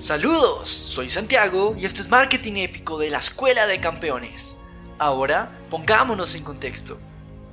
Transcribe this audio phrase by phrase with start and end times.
[0.00, 4.62] Saludos, soy Santiago y esto es Marketing Épico de la Escuela de Campeones.
[4.98, 6.98] Ahora, pongámonos en contexto.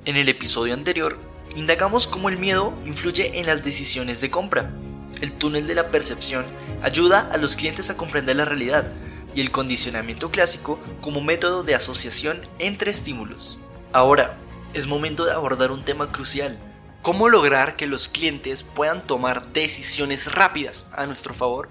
[0.06, 1.18] En el episodio anterior,
[1.56, 4.72] indagamos cómo el miedo influye en las decisiones de compra.
[5.20, 6.46] El túnel de la percepción
[6.80, 8.90] ayuda a los clientes a comprender la realidad
[9.34, 13.58] y el condicionamiento clásico como método de asociación entre estímulos.
[13.92, 14.38] Ahora,
[14.72, 16.58] es momento de abordar un tema crucial.
[17.02, 21.68] ¿Cómo lograr que los clientes puedan tomar decisiones rápidas a nuestro favor?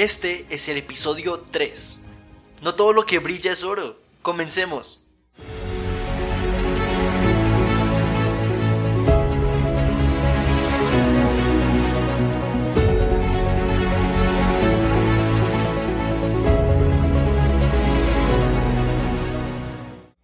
[0.00, 2.04] Este es el episodio 3.
[2.62, 4.00] No todo lo que brilla es oro.
[4.22, 5.10] Comencemos.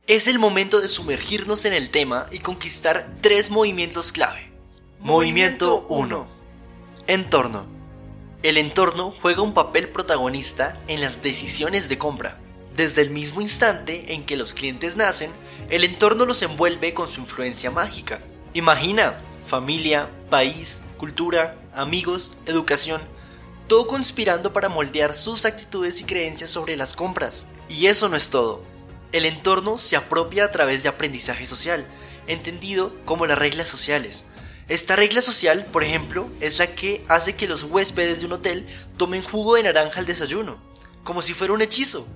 [0.06, 4.51] Es el momento de sumergirnos en el tema y conquistar tres movimientos clave.
[5.01, 6.29] Movimiento 1.
[7.08, 7.76] Entorno.
[8.47, 12.39] El entorno juega un papel protagonista en las decisiones de compra.
[12.77, 15.33] Desde el mismo instante en que los clientes nacen,
[15.69, 18.20] el entorno los envuelve con su influencia mágica.
[18.55, 23.02] Imagina, familia, país, cultura, amigos, educación,
[23.67, 27.48] todo conspirando para moldear sus actitudes y creencias sobre las compras.
[27.69, 28.62] Y eso no es todo.
[29.11, 31.84] El entorno se apropia a través de aprendizaje social,
[32.28, 34.27] entendido como las reglas sociales.
[34.69, 38.67] Esta regla social, por ejemplo, es la que hace que los huéspedes de un hotel
[38.97, 40.61] tomen jugo de naranja al desayuno,
[41.05, 42.08] como si fuera un hechizo.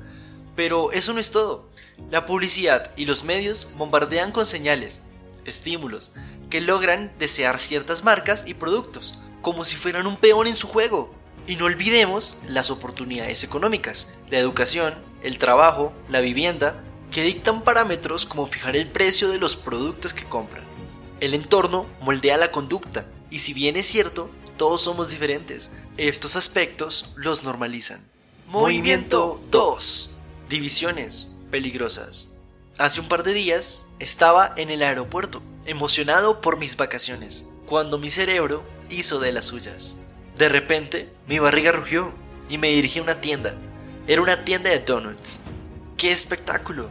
[0.57, 1.69] Pero eso no es todo.
[2.11, 5.05] La publicidad y los medios bombardean con señales,
[5.45, 6.15] estímulos,
[6.51, 11.15] que logran desear ciertas marcas y productos, como si fueran un peón en su juego.
[11.47, 18.27] Y no olvidemos las oportunidades económicas, la educación, el trabajo, la vivienda, que dictan parámetros
[18.27, 20.70] como fijar el precio de los productos que compran.
[21.21, 27.13] El entorno moldea la conducta, y si bien es cierto, todos somos diferentes, estos aspectos
[27.15, 28.01] los normalizan.
[28.47, 30.11] Movimiento 2.
[30.49, 32.33] Divisiones peligrosas.
[32.79, 38.09] Hace un par de días estaba en el aeropuerto, emocionado por mis vacaciones, cuando mi
[38.09, 39.99] cerebro hizo de las suyas.
[40.37, 42.15] De repente, mi barriga rugió
[42.49, 43.55] y me dirigí a una tienda.
[44.07, 45.43] Era una tienda de donuts.
[45.99, 46.89] ¡Qué espectáculo!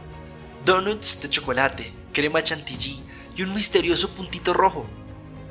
[0.64, 3.02] donuts de chocolate, crema chantilly
[3.40, 4.84] y un misterioso puntito rojo.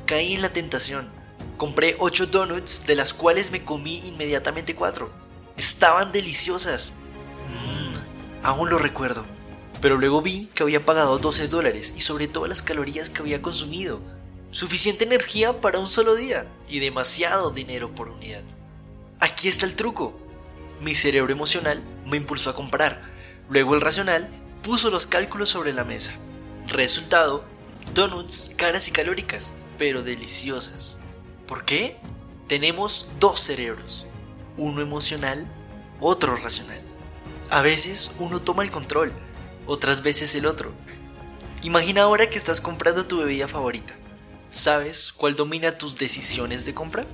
[0.06, 1.10] Caí en la tentación.
[1.58, 5.10] Compré 8 donuts, de las cuales me comí inmediatamente 4.
[5.58, 7.00] Estaban deliciosas.
[7.48, 9.26] Mmm, aún lo recuerdo.
[9.82, 13.42] Pero luego vi que había pagado 12 dólares y sobre todo las calorías que había
[13.42, 14.02] consumido.
[14.52, 18.44] Suficiente energía para un solo día y demasiado dinero por unidad.
[19.20, 20.16] Aquí está el truco.
[20.80, 23.02] Mi cerebro emocional me impulsó a comprar.
[23.50, 24.30] Luego el racional
[24.62, 26.12] puso los cálculos sobre la mesa.
[26.68, 27.49] Resultado,
[27.94, 31.00] donuts caras y calóricas, pero deliciosas.
[31.48, 31.98] ¿Por qué?
[32.48, 34.06] Tenemos dos cerebros,
[34.58, 35.48] uno emocional,
[36.00, 36.80] otro racional.
[37.50, 39.12] A veces uno toma el control,
[39.66, 40.72] otras veces el otro.
[41.64, 43.96] Imagina ahora que estás comprando tu bebida favorita.
[44.50, 47.06] ¿Sabes cuál domina tus decisiones de compra?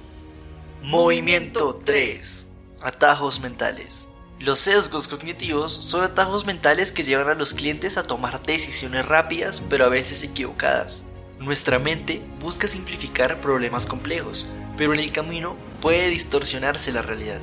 [0.82, 2.52] Movimiento 3.
[2.82, 4.15] Atajos mentales.
[4.40, 9.64] Los sesgos cognitivos son atajos mentales que llevan a los clientes a tomar decisiones rápidas
[9.70, 11.08] pero a veces equivocadas.
[11.40, 17.42] Nuestra mente busca simplificar problemas complejos, pero en el camino puede distorsionarse la realidad.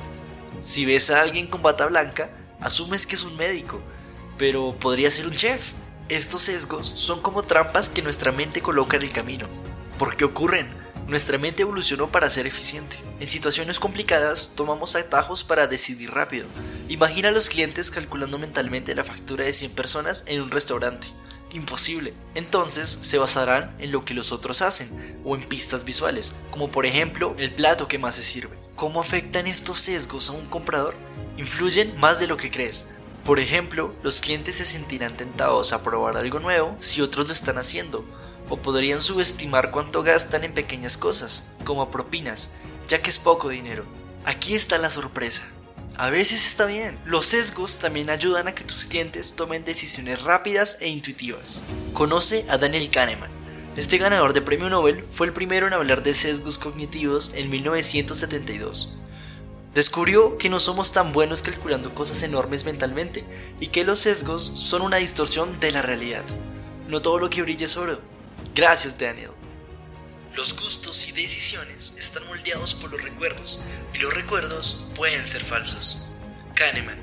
[0.61, 3.81] Si ves a alguien con bata blanca, asumes que es un médico,
[4.37, 5.73] pero podría ser un chef.
[6.09, 9.47] Estos sesgos son como trampas que nuestra mente coloca en el camino.
[9.97, 10.69] ¿Por qué ocurren?
[11.07, 12.97] Nuestra mente evolucionó para ser eficiente.
[13.19, 16.47] En situaciones complicadas tomamos atajos para decidir rápido.
[16.87, 21.07] Imagina a los clientes calculando mentalmente la factura de 100 personas en un restaurante.
[21.51, 22.13] Imposible.
[22.35, 26.85] Entonces se basarán en lo que los otros hacen o en pistas visuales, como por
[26.85, 28.57] ejemplo el plato que más se sirve.
[28.75, 30.95] ¿Cómo afectan estos sesgos a un comprador?
[31.37, 32.87] Influyen más de lo que crees.
[33.25, 37.57] Por ejemplo, los clientes se sentirán tentados a probar algo nuevo si otros lo están
[37.57, 38.03] haciendo
[38.49, 42.53] o podrían subestimar cuánto gastan en pequeñas cosas, como propinas,
[42.87, 43.85] ya que es poco dinero.
[44.25, 45.43] Aquí está la sorpresa.
[45.95, 46.99] A veces está bien.
[47.05, 51.63] Los sesgos también ayudan a que tus clientes tomen decisiones rápidas e intuitivas.
[51.93, 53.31] Conoce a Daniel Kahneman.
[53.75, 58.97] Este ganador de premio Nobel fue el primero en hablar de sesgos cognitivos en 1972.
[59.73, 63.23] Descubrió que no somos tan buenos calculando cosas enormes mentalmente
[63.59, 66.23] y que los sesgos son una distorsión de la realidad.
[66.87, 67.99] No todo lo que brilla es oro.
[68.55, 69.31] Gracias, Daniel.
[70.35, 76.09] Los gustos y decisiones están moldeados por los recuerdos, y los recuerdos pueden ser falsos.
[76.55, 76.97] Kahneman.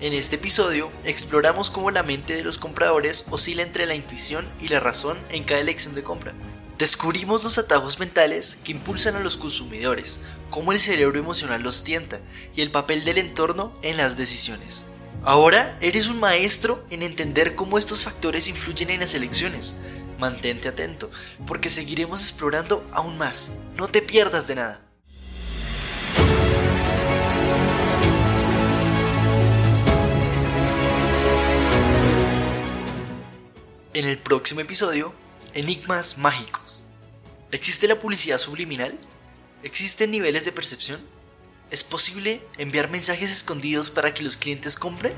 [0.00, 4.68] En este episodio exploramos cómo la mente de los compradores oscila entre la intuición y
[4.68, 6.34] la razón en cada elección de compra.
[6.78, 12.20] Descubrimos los atajos mentales que impulsan a los consumidores, cómo el cerebro emocional los tienta
[12.56, 14.88] y el papel del entorno en las decisiones.
[15.22, 19.76] Ahora eres un maestro en entender cómo estos factores influyen en las elecciones.
[20.20, 21.10] Mantente atento,
[21.46, 23.60] porque seguiremos explorando aún más.
[23.76, 24.82] No te pierdas de nada.
[33.94, 35.14] En el próximo episodio,
[35.54, 36.84] enigmas mágicos.
[37.50, 38.98] ¿Existe la publicidad subliminal?
[39.62, 41.00] ¿Existen niveles de percepción?
[41.70, 45.14] ¿Es posible enviar mensajes escondidos para que los clientes compren?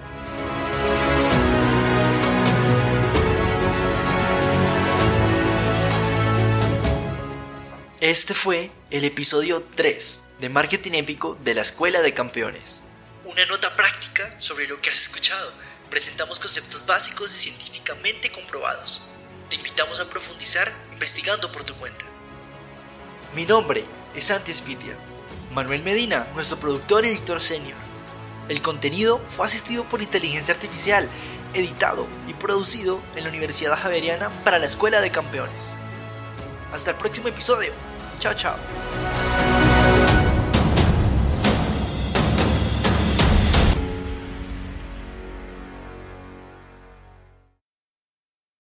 [8.02, 12.86] Este fue el episodio 3 de Marketing Épico de la Escuela de Campeones.
[13.24, 15.52] Una nota práctica sobre lo que has escuchado
[15.88, 19.12] presentamos conceptos básicos y científicamente comprobados.
[19.48, 22.04] Te invitamos a profundizar investigando por tu cuenta.
[23.36, 23.84] Mi nombre
[24.16, 24.98] es Santi Spitia.
[25.52, 27.78] Manuel Medina, nuestro productor y editor senior.
[28.48, 31.08] El contenido fue asistido por inteligencia artificial,
[31.54, 35.76] editado y producido en la Universidad Javeriana para la Escuela de Campeones.
[36.72, 37.91] Hasta el próximo episodio.
[38.22, 39.71] Tchau, tchau.